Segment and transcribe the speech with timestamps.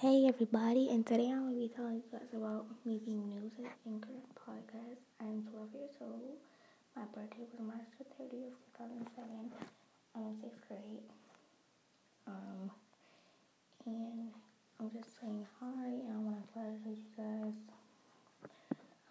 [0.00, 3.52] Hey everybody, and today I'm going to be telling you guys about me being new
[3.52, 5.04] to the podcast.
[5.20, 6.40] I'm 12 years old.
[6.96, 9.52] My birthday was March the 30th, 2007.
[10.16, 11.04] I'm in 6th grade.
[12.24, 12.72] Um,
[13.84, 14.32] and
[14.80, 17.60] I'm just saying hi, and I want to with you guys.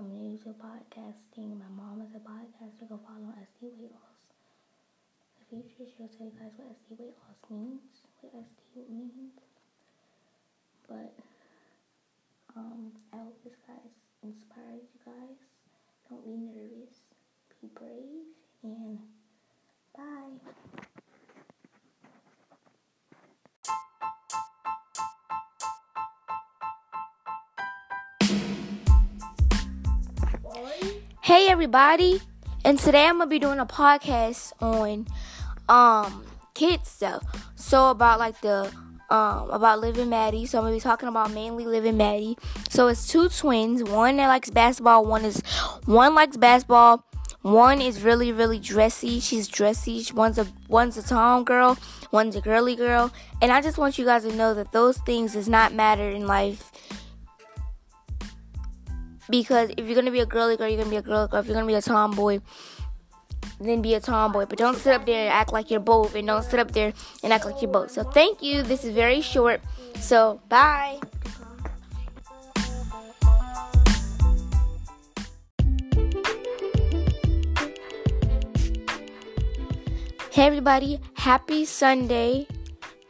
[0.02, 1.54] I'm new to podcasting.
[1.54, 2.90] My mom is a podcaster.
[2.90, 4.26] Go follow SD Weight Loss.
[5.54, 7.86] In the future, she'll tell you guys what SD Weight Loss means,
[8.26, 9.38] what SD means.
[10.90, 11.14] But
[12.56, 13.78] um, I hope this guys
[14.24, 15.38] inspires you guys.
[16.10, 17.02] Don't be nervous.
[17.61, 18.25] Be brave
[18.64, 18.97] and
[19.96, 20.33] bye.
[31.21, 32.19] Hey everybody,
[32.66, 35.06] and today I'm gonna be doing a podcast on
[35.69, 36.25] um
[36.56, 37.23] kids stuff.
[37.56, 38.73] So about like the
[39.09, 40.45] um, about Liv and Maddie.
[40.45, 42.38] So I'm gonna be talking about mainly Liv and Maddie.
[42.69, 43.83] So it's two twins.
[43.83, 45.05] One that likes basketball.
[45.05, 45.41] One is
[45.85, 47.03] one likes basketball.
[47.41, 49.19] One is really really dressy.
[49.19, 50.05] She's dressy.
[50.13, 51.77] One's a one's a tom girl.
[52.11, 53.11] One's a girly girl.
[53.41, 56.27] And I just want you guys to know that those things does not matter in
[56.27, 56.71] life.
[59.29, 61.39] Because if you're gonna be a girly girl, you're gonna be a girly girl.
[61.39, 62.39] If you're gonna be a tomboy,
[63.67, 64.45] then be a tomboy.
[64.45, 66.93] But don't sit up there and act like you're both, and don't sit up there
[67.23, 67.91] and act like you're both.
[67.91, 68.61] So thank you.
[68.61, 69.61] This is very short.
[69.99, 70.99] So bye.
[80.31, 82.47] Hey everybody, happy Sunday.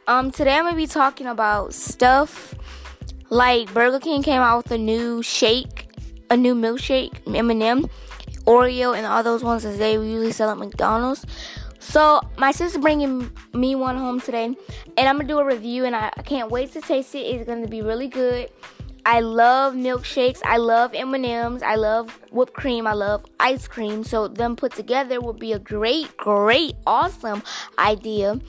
[0.07, 2.55] Um today I'm going to be talking about stuff
[3.29, 5.89] like Burger King came out with a new shake,
[6.31, 7.87] a new milkshake, M&M
[8.49, 11.23] Oreo and all those ones that they usually sell at McDonald's.
[11.79, 14.57] So my sister bringing me one home today, and
[14.97, 17.19] I'm gonna do a review, and I, I can't wait to taste it.
[17.19, 18.49] It's gonna be really good.
[19.11, 20.39] I love milkshakes.
[20.45, 21.63] I love M&Ms.
[21.63, 22.85] I love whipped cream.
[22.85, 24.03] I love ice cream.
[24.03, 27.41] So them put together would be a great, great, awesome
[27.79, 28.39] idea.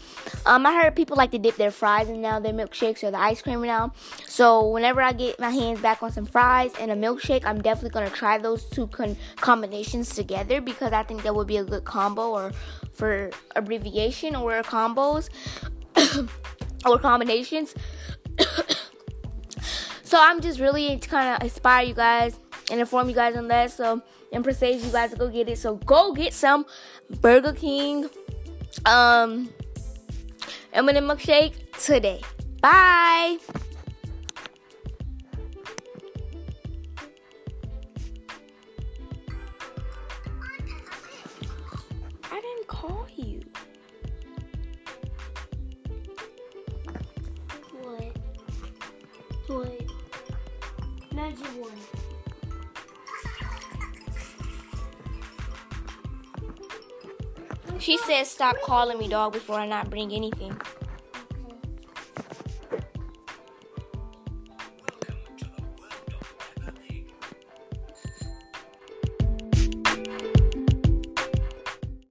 [0.44, 3.18] Um, I heard people like to dip their fries in now their milkshakes or the
[3.18, 3.94] ice cream now.
[4.26, 7.98] So whenever I get my hands back on some fries and a milkshake, I'm definitely
[7.98, 11.84] gonna try those two con- combinations together because I think that would be a good
[11.84, 12.52] combo or
[12.92, 15.30] for abbreviation or combos
[16.84, 17.74] or combinations.
[20.10, 22.36] So I'm just really to kind of inspire you guys
[22.68, 23.70] and inform you guys on that.
[23.70, 25.56] So and persuade you guys to go get it.
[25.56, 26.66] So go get some
[27.20, 28.10] Burger King
[28.86, 29.48] um
[30.72, 32.20] M&M milkshake today.
[32.60, 33.38] Bye.
[42.32, 43.42] I didn't call you.
[47.80, 48.16] What?
[49.46, 49.89] What?
[51.60, 51.72] One.
[57.78, 60.58] She says, stop calling me dog before I not bring anything.